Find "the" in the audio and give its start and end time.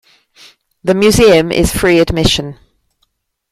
0.83-0.95